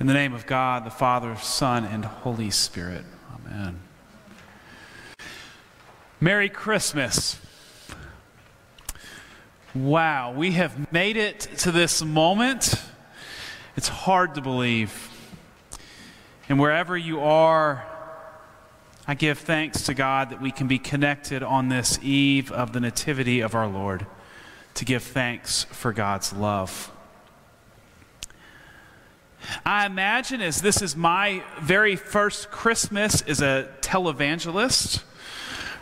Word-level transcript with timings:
In 0.00 0.06
the 0.06 0.14
name 0.14 0.32
of 0.32 0.46
God, 0.46 0.86
the 0.86 0.90
Father, 0.90 1.36
Son, 1.36 1.84
and 1.84 2.06
Holy 2.06 2.48
Spirit. 2.48 3.04
Amen. 3.34 3.80
Merry 6.22 6.48
Christmas. 6.48 7.38
Wow, 9.74 10.32
we 10.32 10.52
have 10.52 10.90
made 10.90 11.18
it 11.18 11.40
to 11.58 11.70
this 11.70 12.02
moment. 12.02 12.82
It's 13.76 13.88
hard 13.88 14.36
to 14.36 14.40
believe. 14.40 15.10
And 16.48 16.58
wherever 16.58 16.96
you 16.96 17.20
are, 17.20 17.86
I 19.06 19.12
give 19.12 19.38
thanks 19.38 19.82
to 19.82 19.92
God 19.92 20.30
that 20.30 20.40
we 20.40 20.50
can 20.50 20.66
be 20.66 20.78
connected 20.78 21.42
on 21.42 21.68
this 21.68 21.98
eve 22.02 22.50
of 22.50 22.72
the 22.72 22.80
Nativity 22.80 23.40
of 23.40 23.54
our 23.54 23.68
Lord 23.68 24.06
to 24.76 24.86
give 24.86 25.02
thanks 25.02 25.64
for 25.64 25.92
God's 25.92 26.32
love. 26.32 26.90
I 29.64 29.86
imagine 29.86 30.40
as 30.40 30.60
this 30.60 30.82
is 30.82 30.96
my 30.96 31.42
very 31.60 31.96
first 31.96 32.50
Christmas 32.50 33.22
as 33.22 33.40
a 33.40 33.68
televangelist, 33.80 35.02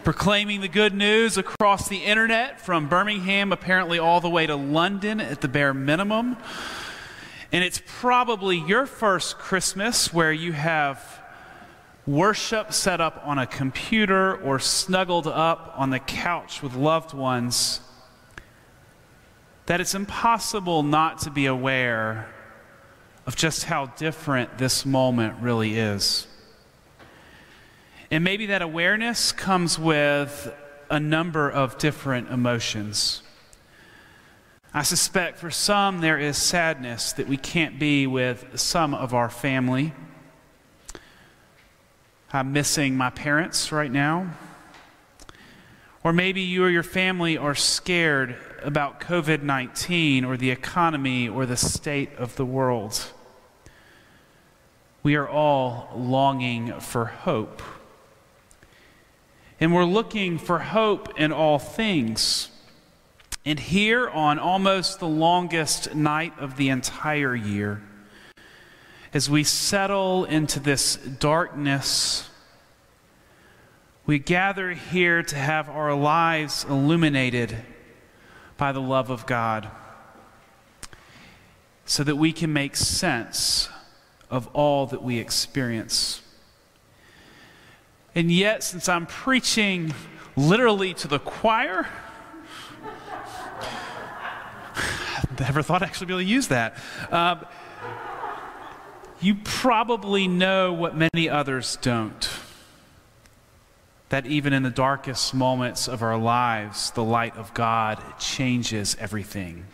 proclaiming 0.05 0.61
the 0.61 0.69
good 0.69 0.95
news 0.95 1.37
across 1.37 1.89
the 1.89 1.99
internet 1.99 2.61
from 2.61 2.89
Birmingham, 2.89 3.52
apparently 3.52 3.99
all 3.99 4.21
the 4.21 4.30
way 4.30 4.47
to 4.47 4.57
London 4.57 5.21
at 5.21 5.41
the 5.41 5.49
bare 5.49 5.75
minimum. 5.75 6.37
And 7.51 7.65
it's 7.65 7.83
probably 7.87 8.59
your 8.59 8.87
first 8.87 9.39
Christmas 9.39 10.13
where 10.13 10.33
you 10.33 10.52
have 10.52 11.23
worship 12.07 12.73
set 12.73 13.01
up 13.01 13.21
on 13.25 13.38
a 13.38 13.47
computer 13.47 14.37
or 14.37 14.59
snuggled 14.59 15.27
up 15.27 15.75
on 15.77 15.91
the 15.91 15.99
couch 15.99 16.63
with 16.63 16.75
loved 16.75 17.13
ones. 17.13 17.80
That 19.66 19.80
it's 19.80 19.95
impossible 19.95 20.83
not 20.83 21.19
to 21.21 21.30
be 21.30 21.45
aware 21.45 22.29
of 23.29 23.37
just 23.37 23.65
how 23.65 23.84
different 23.84 24.57
this 24.57 24.87
moment 24.87 25.34
really 25.43 25.79
is. 25.79 26.26
And 28.10 28.24
maybe 28.24 28.46
that 28.46 28.62
awareness 28.62 29.32
comes 29.32 29.79
with 29.79 30.51
a 30.88 30.98
number 30.98 31.51
of 31.51 31.76
different 31.76 32.30
emotions. 32.30 33.20
I 34.73 34.82
suspect 34.82 35.37
for 35.37 35.51
some 35.51 36.01
there 36.01 36.18
is 36.18 36.38
sadness 36.38 37.12
that 37.12 37.29
we 37.29 37.37
can't 37.37 37.79
be 37.79 38.07
with 38.07 38.59
some 38.59 38.95
of 38.95 39.12
our 39.12 39.29
family. 39.29 39.92
I'm 42.32 42.54
missing 42.54 42.96
my 42.96 43.10
parents 43.10 43.70
right 43.70 43.92
now. 43.92 44.30
Or 46.02 46.15
maybe 46.15 46.40
you 46.40 46.65
or 46.65 46.70
your 46.70 46.82
family 46.82 47.37
are 47.37 47.54
scared 47.54 48.38
about 48.63 49.01
COVID 49.01 49.42
19 49.42 50.24
or 50.24 50.38
the 50.38 50.51
economy 50.51 51.29
or 51.29 51.45
the 51.45 51.59
state 51.59 52.15
of 52.16 52.35
the 52.37 52.46
world. 52.46 53.13
We 55.09 55.16
are 55.16 55.26
all 55.26 55.88
longing 55.96 56.80
for 56.80 57.06
hope. 57.06 57.62
And 59.59 59.74
we're 59.74 59.87
looking 59.87 60.37
for 60.37 60.59
hope 60.59 61.18
in 61.18 61.32
all 61.32 61.59
things. 61.59 62.51
And 63.42 63.59
here, 63.59 64.06
on 64.06 64.38
almost 64.38 65.00
the 65.00 65.09
longest 65.09 65.94
night 65.94 66.34
of 66.38 66.59
the 66.59 66.69
entire 66.69 67.34
year, 67.34 67.81
as 69.14 69.31
we 69.31 69.44
settle 69.44 70.26
into 70.26 70.60
this 70.60 70.97
darkness, 70.97 72.28
we 74.04 74.19
gather 74.19 74.72
here 74.72 75.22
to 75.22 75.36
have 75.36 75.70
our 75.70 75.94
lives 75.94 76.66
illuminated 76.69 77.56
by 78.59 78.72
the 78.72 78.82
love 78.82 79.09
of 79.09 79.25
God 79.25 79.70
so 81.86 82.04
that 82.04 82.16
we 82.16 82.31
can 82.31 82.53
make 82.53 82.76
sense 82.76 83.70
of 84.31 84.48
all 84.48 84.87
that 84.87 85.03
we 85.03 85.19
experience. 85.19 86.22
And 88.14 88.30
yet, 88.30 88.62
since 88.62 88.88
I'm 88.88 89.06
preaching 89.06 89.94
literally 90.36 90.94
to 90.94 91.08
the 91.08 91.19
choir, 91.19 91.86
I 94.75 95.25
never 95.41 95.62
thought 95.62 95.82
I'd 95.82 95.86
actually 95.88 96.06
be 96.06 96.12
able 96.14 96.22
to 96.22 96.28
use 96.28 96.48
that. 96.48 96.76
Um, 97.10 97.47
you 99.20 99.36
probably 99.36 100.28
know 100.28 100.72
what 100.72 100.97
many 100.97 101.28
others 101.28 101.76
don't. 101.80 102.28
That 104.10 104.26
even 104.26 104.53
in 104.53 104.62
the 104.62 104.70
darkest 104.70 105.34
moments 105.34 105.86
of 105.86 106.03
our 106.03 106.16
lives, 106.16 106.92
the 106.92 107.04
light 107.04 107.36
of 107.36 107.53
God 107.53 108.03
changes 108.19 108.97
everything. 108.98 109.66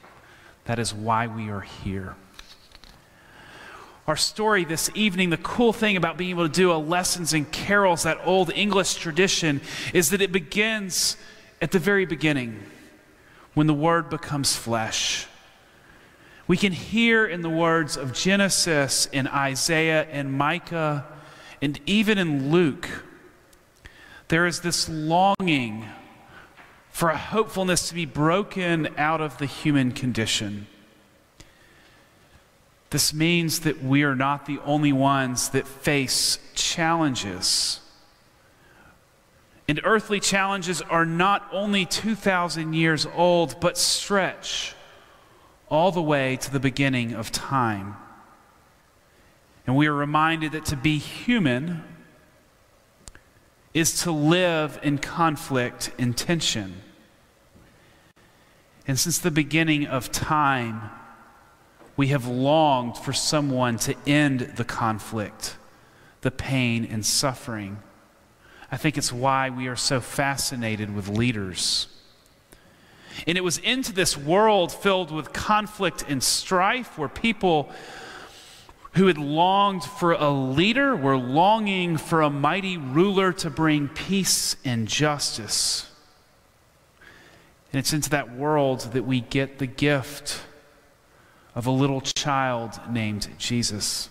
That 0.65 0.79
is 0.79 0.93
why 0.93 1.27
we 1.27 1.51
are 1.51 1.61
here 1.61 2.17
our 4.07 4.17
story 4.17 4.65
this 4.65 4.91
evening, 4.95 5.31
the 5.31 5.39
cool 5.39 5.73
thing 5.73 5.97
about 5.97 6.19
being 6.19 6.31
able 6.31 6.47
to 6.47 6.53
do 6.53 6.73
a 6.73 6.75
lessons 6.75 7.33
and 7.33 7.51
carols, 7.51 8.03
that 8.03 8.19
old 8.25 8.53
English 8.55 8.95
tradition, 8.97 9.63
is 9.95 10.11
that 10.11 10.21
it 10.21 10.31
begins 10.31 11.17
at 11.63 11.71
the 11.71 11.79
very 11.79 12.05
beginning 12.05 12.63
when 13.55 13.67
the 13.67 13.75
Word 13.75 14.11
becomes 14.11 14.55
flesh. 14.55 15.27
We 16.47 16.59
can 16.59 16.73
hear 16.73 17.27
in 17.27 17.41
the 17.41 17.49
words 17.49 17.97
of 17.97 18.13
Genesis, 18.13 19.07
in 19.07 19.27
Isaiah, 19.27 20.07
in 20.11 20.33
Micah, 20.33 21.07
and 21.63 21.81
even 21.87 22.19
in 22.19 22.51
Luke, 22.51 22.87
there 24.29 24.47
is 24.47 24.61
this 24.61 24.87
longing 24.87 25.87
for 26.91 27.09
a 27.09 27.17
hopefulness 27.17 27.89
to 27.89 27.95
be 27.95 28.05
broken 28.05 28.89
out 28.99 29.23
of 29.23 29.39
the 29.39 29.47
human 29.47 29.93
condition. 29.93 30.67
This 32.95 33.13
means 33.13 33.59
that 33.63 33.83
we 33.83 34.05
are 34.05 34.15
not 34.15 34.47
the 34.47 34.61
only 34.65 34.93
ones 34.93 35.49
that 35.49 35.67
face 35.67 36.39
challenges. 36.55 37.81
And 39.67 39.81
earthly 39.83 40.21
challenges 40.21 40.81
are 40.81 41.05
not 41.05 41.45
only 41.51 41.87
2,000 41.87 42.73
years 42.73 43.05
old, 43.17 43.59
but 43.59 43.77
stretch 43.77 44.77
all 45.69 45.91
the 45.91 46.01
way 46.01 46.37
to 46.37 46.53
the 46.53 46.61
beginning 46.61 47.15
of 47.15 47.33
time. 47.33 47.97
And 49.67 49.75
we 49.75 49.89
are 49.89 49.93
reminded 49.93 50.53
that 50.53 50.67
to 50.67 50.77
be 50.77 50.99
human 50.99 51.83
is 53.73 54.03
to 54.05 54.13
live 54.13 54.79
in 54.85 54.99
conflict 54.99 55.91
and 55.99 56.17
tension. 56.17 56.77
And 58.87 58.97
since 59.01 59.19
the 59.19 59.33
beginning 59.33 59.85
of 59.85 60.13
time, 60.13 60.93
we 61.97 62.09
have 62.09 62.27
longed 62.27 62.99
for 62.99 63.13
someone 63.13 63.79
to 63.79 63.95
end 64.07 64.41
the 64.57 64.65
conflict, 64.65 65.57
the 66.23 66.31
pain, 66.31 66.85
and 66.85 67.05
suffering. 67.05 67.79
I 68.71 68.77
think 68.77 68.99
it's 68.99 69.13
why 69.13 69.51
we 69.51 69.69
are 69.69 69.77
so 69.77 70.01
fascinated 70.01 70.95
with 70.95 71.09
leaders. 71.09 71.87
And 73.27 73.39
it 73.39 73.43
was 73.43 73.59
into 73.59 73.93
this 73.93 74.17
world 74.17 74.73
filled 74.73 75.13
with 75.13 75.33
conflict 75.33 76.05
and 76.09 76.23
strife 76.23 76.99
where 76.99 77.09
people 77.09 77.71
who 78.95 79.07
had 79.07 79.19
longed 79.19 79.85
for 79.85 80.13
a 80.13 80.31
leader 80.31 80.97
were 80.97 81.17
longing 81.17 81.97
for 81.97 82.23
a 82.23 82.31
mighty 82.31 82.77
ruler 82.77 83.33
to 83.33 83.51
bring 83.51 83.89
peace 83.89 84.57
and 84.65 84.89
justice. 84.89 85.91
And 87.73 87.79
it's 87.79 87.93
into 87.93 88.11
that 88.11 88.35
world 88.35 88.81
that 88.93 89.05
we 89.05 89.21
get 89.21 89.59
the 89.59 89.67
gift 89.67 90.41
of 91.55 91.67
a 91.67 91.71
little 91.71 92.01
child 92.01 92.81
named 92.91 93.29
Jesus. 93.39 94.11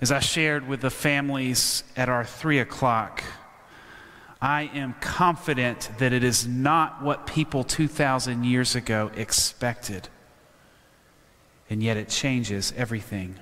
As 0.00 0.12
I 0.12 0.20
shared 0.20 0.68
with 0.68 0.82
the 0.82 0.90
families 0.90 1.82
at 1.96 2.08
our 2.08 2.24
three 2.24 2.58
o'clock, 2.58 3.24
I 4.40 4.70
am 4.74 4.94
confident 5.00 5.90
that 5.98 6.12
it 6.12 6.22
is 6.22 6.46
not 6.46 7.02
what 7.02 7.26
people 7.26 7.64
2,000 7.64 8.44
years 8.44 8.74
ago 8.74 9.10
expected. 9.16 10.08
And 11.70 11.82
yet 11.82 11.96
it 11.96 12.08
changes 12.10 12.72
everything. 12.76 13.36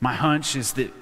My 0.00 0.14
hunch 0.14 0.56
is 0.56 0.72
that 0.74 0.92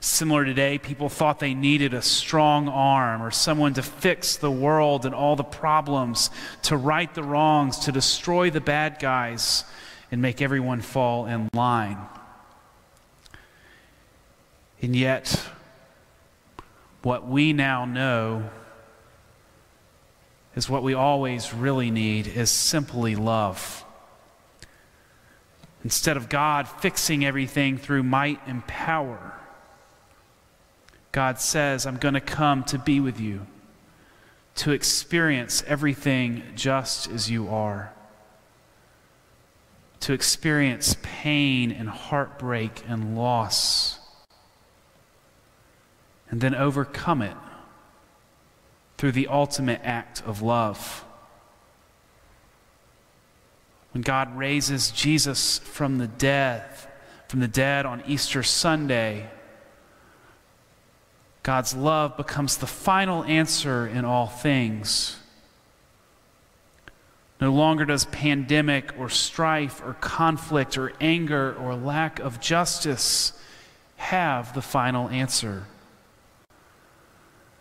Similar 0.00 0.44
today, 0.44 0.78
people 0.78 1.08
thought 1.08 1.40
they 1.40 1.54
needed 1.54 1.92
a 1.92 2.02
strong 2.02 2.68
arm 2.68 3.20
or 3.20 3.32
someone 3.32 3.74
to 3.74 3.82
fix 3.82 4.36
the 4.36 4.50
world 4.50 5.04
and 5.04 5.14
all 5.14 5.34
the 5.34 5.42
problems, 5.42 6.30
to 6.62 6.76
right 6.76 7.12
the 7.14 7.24
wrongs, 7.24 7.80
to 7.80 7.92
destroy 7.92 8.48
the 8.48 8.60
bad 8.60 9.00
guys, 9.00 9.64
and 10.12 10.22
make 10.22 10.40
everyone 10.40 10.82
fall 10.82 11.26
in 11.26 11.48
line. 11.52 11.98
And 14.80 14.94
yet, 14.94 15.42
what 17.02 17.26
we 17.26 17.52
now 17.52 17.84
know 17.84 18.48
is 20.54 20.70
what 20.70 20.84
we 20.84 20.94
always 20.94 21.52
really 21.52 21.90
need 21.90 22.28
is 22.28 22.52
simply 22.52 23.16
love. 23.16 23.84
Instead 25.82 26.16
of 26.16 26.28
God 26.28 26.68
fixing 26.68 27.24
everything 27.24 27.78
through 27.78 28.04
might 28.04 28.40
and 28.46 28.64
power, 28.66 29.34
God 31.18 31.40
says, 31.40 31.84
I'm 31.84 31.96
going 31.96 32.14
to 32.14 32.20
come 32.20 32.62
to 32.62 32.78
be 32.78 33.00
with 33.00 33.18
you, 33.18 33.44
to 34.54 34.70
experience 34.70 35.64
everything 35.66 36.44
just 36.54 37.10
as 37.10 37.28
you 37.28 37.48
are. 37.48 37.92
to 40.00 40.12
experience 40.12 40.96
pain 41.02 41.72
and 41.72 41.88
heartbreak 41.88 42.84
and 42.88 43.16
loss, 43.16 43.98
and 46.30 46.40
then 46.40 46.54
overcome 46.54 47.22
it 47.22 47.36
through 48.96 49.12
the 49.12 49.28
ultimate 49.28 49.80
act 49.82 50.22
of 50.24 50.42
love. 50.42 51.04
When 53.92 54.02
God 54.02 54.36
raises 54.36 54.90
Jesus 54.90 55.58
from 55.58 55.98
the 55.98 56.06
dead, 56.06 56.64
from 57.28 57.40
the 57.40 57.48
dead 57.48 57.86
on 57.86 58.02
Easter 58.06 58.42
Sunday, 58.42 59.28
God's 61.48 61.74
love 61.74 62.18
becomes 62.18 62.58
the 62.58 62.66
final 62.66 63.24
answer 63.24 63.86
in 63.86 64.04
all 64.04 64.26
things. 64.26 65.16
No 67.40 67.54
longer 67.54 67.86
does 67.86 68.04
pandemic 68.04 68.92
or 68.98 69.08
strife 69.08 69.82
or 69.82 69.94
conflict 69.94 70.76
or 70.76 70.92
anger 71.00 71.56
or 71.58 71.74
lack 71.74 72.18
of 72.18 72.38
justice 72.38 73.32
have 73.96 74.52
the 74.52 74.60
final 74.60 75.08
answer. 75.08 75.64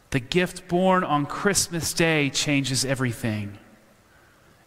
The 0.10 0.20
gift 0.20 0.68
born 0.68 1.06
on 1.06 1.26
Christmas 1.26 1.94
Day 1.94 2.30
changes 2.30 2.84
everything. 2.84 3.58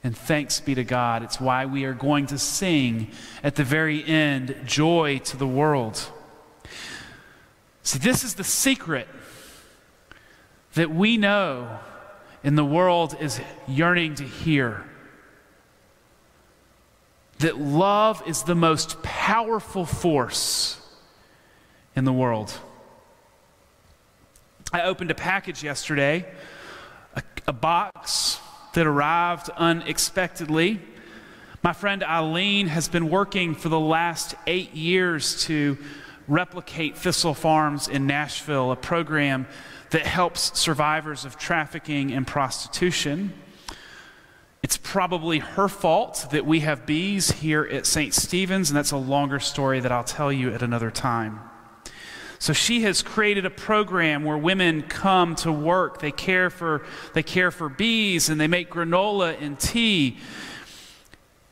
And 0.02 0.16
thanks 0.16 0.61
be 0.61 0.75
to 0.76 0.84
God. 0.84 1.23
It's 1.23 1.38
why 1.38 1.66
we 1.66 1.84
are 1.84 1.93
going 1.93 2.25
to 2.28 2.38
sing 2.38 3.11
at 3.43 3.56
the 3.56 3.64
very 3.64 4.02
end 4.02 4.56
joy 4.64 5.19
to 5.25 5.37
the 5.37 5.46
world. 5.46 6.11
See, 7.82 7.98
this 7.98 8.24
is 8.24 8.34
the 8.34 8.44
secret 8.44 9.08
that 10.74 10.90
we 10.90 11.16
know 11.16 11.78
and 12.42 12.56
the 12.56 12.64
world 12.64 13.16
is 13.20 13.40
yearning 13.68 14.14
to 14.16 14.24
hear. 14.24 14.84
That 17.38 17.58
love 17.58 18.22
is 18.26 18.42
the 18.42 18.54
most 18.54 19.02
powerful 19.02 19.84
force 19.84 20.80
in 21.96 22.04
the 22.04 22.12
world. 22.12 22.52
I 24.72 24.82
opened 24.82 25.10
a 25.10 25.14
package 25.14 25.62
yesterday, 25.62 26.26
a, 27.16 27.22
a 27.48 27.52
box 27.52 28.38
that 28.74 28.86
arrived 28.86 29.50
unexpectedly. 29.56 30.80
My 31.62 31.72
friend 31.72 32.02
Eileen 32.04 32.68
has 32.68 32.88
been 32.88 33.10
working 33.10 33.54
for 33.54 33.68
the 33.68 33.80
last 33.80 34.34
eight 34.46 34.74
years 34.74 35.42
to 35.44 35.76
replicate 36.30 36.96
Thistle 36.96 37.34
Farms 37.34 37.88
in 37.88 38.06
Nashville, 38.06 38.70
a 38.70 38.76
program 38.76 39.46
that 39.90 40.06
helps 40.06 40.56
survivors 40.58 41.24
of 41.24 41.36
trafficking 41.36 42.12
and 42.12 42.26
prostitution. 42.26 43.32
It's 44.62 44.76
probably 44.76 45.40
her 45.40 45.68
fault 45.68 46.28
that 46.30 46.46
we 46.46 46.60
have 46.60 46.86
bees 46.86 47.32
here 47.32 47.64
at 47.64 47.84
St. 47.84 48.14
Stephen's, 48.14 48.70
and 48.70 48.76
that's 48.76 48.92
a 48.92 48.96
longer 48.96 49.40
story 49.40 49.80
that 49.80 49.90
I'll 49.90 50.04
tell 50.04 50.32
you 50.32 50.54
at 50.54 50.62
another 50.62 50.90
time. 50.90 51.40
So 52.38 52.52
she 52.52 52.82
has 52.82 53.02
created 53.02 53.44
a 53.44 53.50
program 53.50 54.24
where 54.24 54.38
women 54.38 54.82
come 54.82 55.34
to 55.36 55.52
work. 55.52 56.00
They 56.00 56.12
care 56.12 56.48
for, 56.48 56.86
they 57.12 57.22
care 57.22 57.50
for 57.50 57.68
bees 57.68 58.30
and 58.30 58.40
they 58.40 58.46
make 58.46 58.70
granola 58.70 59.36
and 59.42 59.58
tea. 59.58 60.18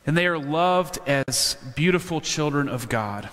And 0.07 0.17
they 0.17 0.25
are 0.25 0.39
loved 0.39 0.97
as 1.05 1.57
beautiful 1.75 2.21
children 2.21 2.69
of 2.69 2.89
God. 2.89 3.29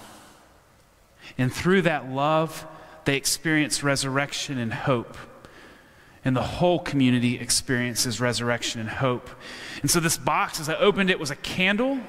And 1.38 1.52
through 1.52 1.82
that 1.82 2.10
love, 2.10 2.66
they 3.04 3.16
experience 3.16 3.82
resurrection 3.82 4.58
and 4.58 4.72
hope. 4.72 5.16
And 6.24 6.36
the 6.36 6.42
whole 6.42 6.80
community 6.80 7.38
experiences 7.38 8.20
resurrection 8.20 8.80
and 8.80 8.90
hope. 8.90 9.30
And 9.80 9.90
so, 9.90 10.00
this 10.00 10.18
box, 10.18 10.58
as 10.58 10.68
I 10.68 10.76
opened 10.76 11.08
it, 11.10 11.20
was 11.20 11.30
a 11.30 11.36
candle 11.36 12.00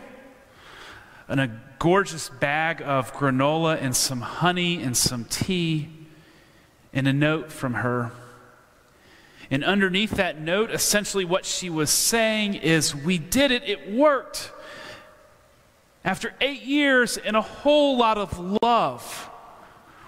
and 1.27 1.39
a 1.39 1.51
gorgeous 1.77 2.29
bag 2.29 2.81
of 2.81 3.13
granola 3.13 3.79
and 3.79 3.95
some 3.95 4.21
honey 4.21 4.81
and 4.81 4.97
some 4.97 5.25
tea 5.25 5.89
and 6.93 7.07
a 7.07 7.13
note 7.13 7.51
from 7.51 7.75
her. 7.75 8.11
And 9.49 9.63
underneath 9.63 10.11
that 10.11 10.41
note, 10.41 10.71
essentially 10.71 11.23
what 11.23 11.45
she 11.45 11.69
was 11.69 11.89
saying 11.89 12.55
is, 12.55 12.95
We 12.95 13.17
did 13.17 13.51
it, 13.51 13.63
it 13.63 13.91
worked. 13.91 14.51
After 16.07 16.33
eight 16.39 16.61
years 16.61 17.17
and 17.17 17.35
a 17.35 17.41
whole 17.41 17.97
lot 17.97 18.17
of 18.17 18.39
love, 18.63 19.29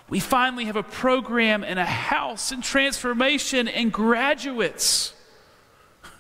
we 0.07 0.21
finally 0.21 0.63
have 0.63 0.77
a 0.77 0.83
program 0.83 1.61
and 1.61 1.77
a 1.77 1.83
house 1.83 2.53
and 2.53 2.63
transformation 2.63 3.67
and 3.67 3.91
graduates. 3.91 5.13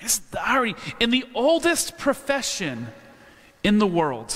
It's 0.00 0.18
the 0.18 0.40
irony. 0.46 0.76
In 1.00 1.10
the 1.10 1.24
oldest 1.34 1.98
profession 1.98 2.88
in 3.64 3.78
the 3.78 3.86
world 3.86 4.32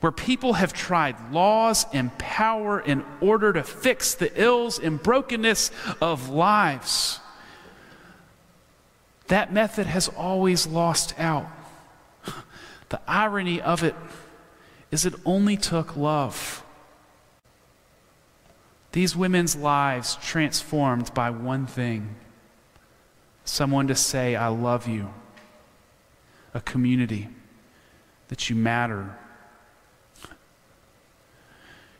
where 0.00 0.12
people 0.12 0.54
have 0.54 0.72
tried 0.72 1.32
laws 1.32 1.86
and 1.92 2.16
power 2.18 2.78
in 2.78 3.04
order 3.20 3.52
to 3.52 3.62
fix 3.62 4.14
the 4.14 4.30
ills 4.40 4.78
and 4.78 5.02
brokenness 5.02 5.70
of 6.00 6.28
lives. 6.28 7.18
That 9.28 9.52
method 9.52 9.86
has 9.86 10.08
always 10.08 10.66
lost 10.66 11.18
out. 11.18 11.48
The 12.88 13.00
irony 13.06 13.60
of 13.60 13.82
it 13.82 13.94
is 14.90 15.04
it 15.04 15.14
only 15.24 15.56
took 15.56 15.96
love. 15.96 16.62
These 18.92 19.16
women's 19.16 19.56
lives 19.56 20.16
transformed 20.22 21.12
by 21.12 21.30
one 21.30 21.66
thing 21.66 22.16
someone 23.44 23.86
to 23.88 23.94
say, 23.94 24.34
I 24.36 24.48
love 24.48 24.88
you, 24.88 25.12
a 26.54 26.60
community 26.60 27.28
that 28.28 28.50
you 28.50 28.56
matter. 28.56 29.16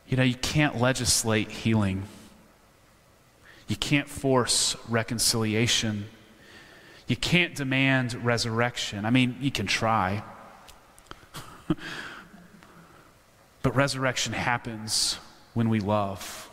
You 0.09 0.17
know, 0.17 0.23
you 0.23 0.35
can't 0.35 0.81
legislate 0.81 1.51
healing. 1.51 2.05
You 3.69 3.77
can't 3.77 4.09
force 4.09 4.77
reconciliation. 4.89 6.07
You 7.09 7.17
can't 7.17 7.55
demand 7.55 8.15
resurrection. 8.25 9.05
I 9.05 9.11
mean, 9.11 9.37
you 9.41 9.51
can 9.51 9.67
try. 9.67 10.23
but 13.63 13.75
resurrection 13.75 14.33
happens 14.33 15.19
when 15.55 15.69
we 15.69 15.81
love. 15.81 16.51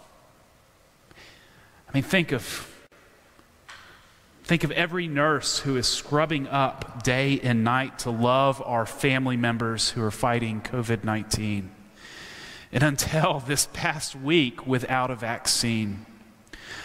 I 1.13 1.93
mean, 1.93 2.03
think 2.03 2.31
of 2.31 2.69
Think 4.43 4.65
of 4.65 4.71
every 4.71 5.07
nurse 5.07 5.59
who 5.59 5.77
is 5.77 5.87
scrubbing 5.87 6.47
up 6.47 7.01
day 7.01 7.39
and 7.41 7.63
night 7.63 7.99
to 7.99 8.09
love 8.09 8.61
our 8.65 8.85
family 8.85 9.37
members 9.37 9.91
who 9.91 10.03
are 10.03 10.11
fighting 10.11 10.59
COVID 10.61 11.05
19. 11.05 11.71
And 12.73 12.83
until 12.83 13.39
this 13.47 13.69
past 13.71 14.15
week 14.15 14.67
without 14.67 15.09
a 15.09 15.15
vaccine. 15.15 16.05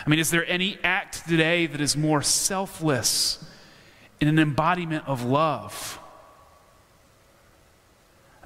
I 0.06 0.08
mean, 0.08 0.20
is 0.20 0.30
there 0.30 0.46
any 0.46 0.78
act 0.84 1.28
today 1.28 1.66
that 1.66 1.80
is 1.80 1.96
more 1.96 2.22
selfless 2.22 3.44
in 4.20 4.28
an 4.28 4.38
embodiment 4.38 5.08
of 5.08 5.24
love? 5.24 5.98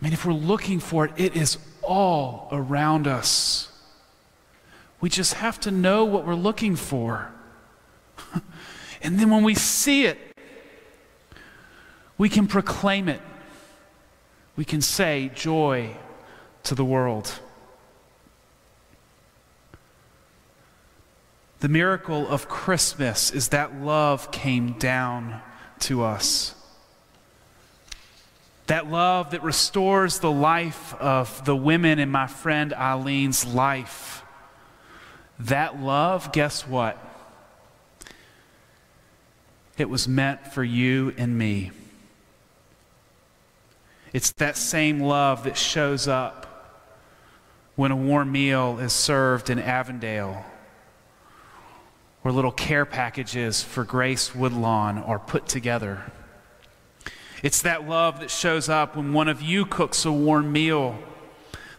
I 0.03 0.05
mean, 0.05 0.13
if 0.15 0.27
we're 0.27 0.33
looking 0.33 0.81
for 0.81 1.05
it, 1.05 1.13
it 1.17 1.37
is 1.37 1.59
all 1.81 2.49
around 2.51 3.07
us. 3.07 3.71
We 5.01 5.09
just 5.09 5.35
have 5.35 5.61
to 5.61 5.71
know 5.71 6.05
what 6.05 6.27
we're 6.27 6.35
looking 6.35 6.75
for. 6.75 7.31
And 9.03 9.19
then 9.19 9.31
when 9.31 9.43
we 9.43 9.55
see 9.55 10.07
it, 10.07 10.19
we 12.17 12.29
can 12.29 12.47
proclaim 12.47 13.09
it. 13.09 13.21
We 14.55 14.65
can 14.65 14.81
say 14.81 15.31
joy 15.35 15.97
to 16.63 16.75
the 16.75 16.85
world. 16.85 17.41
The 21.59 21.69
miracle 21.69 22.29
of 22.29 22.49
Christmas 22.49 23.33
is 23.33 23.49
that 23.49 23.81
love 23.81 24.31
came 24.31 24.75
down 24.79 25.41
to 25.81 26.05
us. 26.05 26.55
That 28.67 28.91
love 28.91 29.33
that 29.33 29.43
restores 29.43 30.21
the 30.21 30.31
life 30.31 30.95
of 30.95 31.45
the 31.45 31.57
women 31.57 31.99
in 31.99 32.11
my 32.11 32.27
friend 32.27 32.73
Eileen's 32.73 33.45
life. 33.45 34.23
That 35.39 35.81
love, 35.81 36.33
guess 36.33 36.67
what? 36.67 36.99
It 39.77 39.89
was 39.89 40.07
meant 40.07 40.47
for 40.53 40.63
you 40.63 41.13
and 41.17 41.37
me. 41.37 41.73
It's 44.13 44.31
that 44.33 44.57
same 44.57 45.01
love 45.01 45.45
that 45.45 45.57
shows 45.57 46.07
up 46.07 46.47
when 47.75 47.91
a 47.91 47.97
warm 47.97 48.31
meal 48.31 48.79
is 48.79 48.93
served 48.93 49.49
in 49.49 49.59
Avondale, 49.59 50.45
or 52.23 52.31
little 52.31 52.53
care 52.53 52.85
packages 52.85 53.63
for 53.63 53.83
Grace 53.83 54.35
Woodlawn 54.35 54.99
are 54.99 55.19
put 55.19 55.49
together. 55.49 56.13
It's 57.43 57.63
that 57.63 57.89
love 57.89 58.21
that 58.21 58.31
shows 58.31 58.69
up 58.69 58.97
when 58.97 59.13
one 59.13 59.27
of 59.27 59.43
you 59.43 59.67
cooks 59.67 60.05
a 60.05 60.13
warm 60.13 60.53
meal 60.53 60.97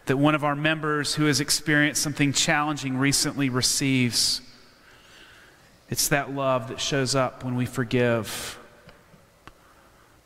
that 0.04 0.18
one 0.18 0.34
of 0.34 0.44
our 0.44 0.54
members 0.54 1.14
who 1.14 1.24
has 1.24 1.40
experienced 1.40 2.02
something 2.02 2.34
challenging 2.34 2.98
recently 2.98 3.48
receives. 3.48 4.42
It's 5.88 6.08
that 6.08 6.34
love 6.34 6.68
that 6.68 6.80
shows 6.80 7.14
up 7.14 7.42
when 7.42 7.56
we 7.56 7.64
forgive. 7.64 8.58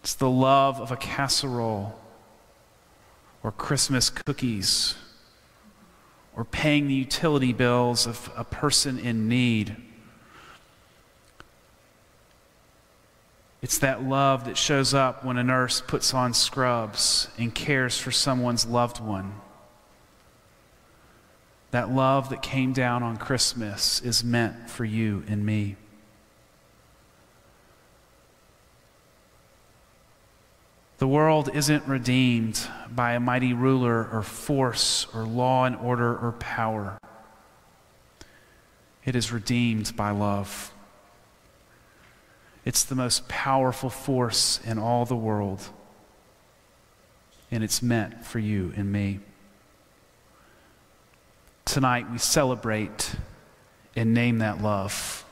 It's 0.02 0.14
the 0.14 0.28
love 0.28 0.80
of 0.80 0.90
a 0.90 0.96
casserole 0.96 2.00
or 3.44 3.52
Christmas 3.52 4.10
cookies 4.10 4.96
or 6.34 6.44
paying 6.44 6.88
the 6.88 6.94
utility 6.94 7.52
bills 7.52 8.06
of 8.08 8.30
a 8.36 8.44
person 8.44 8.98
in 8.98 9.28
need. 9.28 9.76
It's 13.60 13.78
that 13.78 14.02
love 14.02 14.44
that 14.44 14.56
shows 14.56 14.94
up 14.94 15.24
when 15.24 15.36
a 15.36 15.42
nurse 15.42 15.80
puts 15.80 16.14
on 16.14 16.32
scrubs 16.32 17.28
and 17.36 17.54
cares 17.54 17.98
for 17.98 18.12
someone's 18.12 18.66
loved 18.66 19.00
one. 19.00 19.34
That 21.72 21.90
love 21.90 22.30
that 22.30 22.40
came 22.40 22.72
down 22.72 23.02
on 23.02 23.16
Christmas 23.16 24.00
is 24.00 24.22
meant 24.22 24.70
for 24.70 24.84
you 24.84 25.24
and 25.28 25.44
me. 25.44 25.76
The 30.98 31.08
world 31.08 31.50
isn't 31.54 31.86
redeemed 31.86 32.66
by 32.90 33.12
a 33.12 33.20
mighty 33.20 33.52
ruler 33.52 34.08
or 34.10 34.22
force 34.22 35.06
or 35.14 35.24
law 35.24 35.64
and 35.64 35.76
order 35.76 36.16
or 36.16 36.32
power. 36.32 36.98
It 39.04 39.14
is 39.14 39.32
redeemed 39.32 39.94
by 39.96 40.10
love. 40.10 40.72
It's 42.68 42.84
the 42.84 42.94
most 42.94 43.28
powerful 43.28 43.88
force 43.88 44.60
in 44.62 44.78
all 44.78 45.06
the 45.06 45.16
world, 45.16 45.70
and 47.50 47.64
it's 47.64 47.80
meant 47.80 48.26
for 48.26 48.38
you 48.38 48.74
and 48.76 48.92
me. 48.92 49.20
Tonight 51.64 52.10
we 52.12 52.18
celebrate 52.18 53.14
and 53.96 54.12
name 54.12 54.40
that 54.40 54.60
love. 54.60 55.24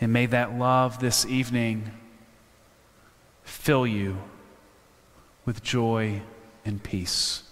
And 0.00 0.12
may 0.12 0.26
that 0.26 0.58
love 0.58 0.98
this 0.98 1.24
evening 1.24 1.92
fill 3.44 3.86
you 3.86 4.16
with 5.44 5.62
joy 5.62 6.20
and 6.64 6.82
peace. 6.82 7.44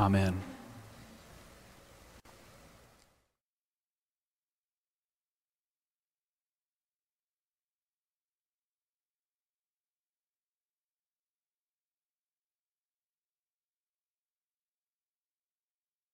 Amen. 0.00 0.40